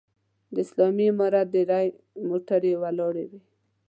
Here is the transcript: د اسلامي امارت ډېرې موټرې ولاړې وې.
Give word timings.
د 0.53 0.55
اسلامي 0.65 1.05
امارت 1.13 1.47
ډېرې 1.53 1.83
موټرې 2.29 2.73
ولاړې 2.83 3.25
وې. 3.29 3.39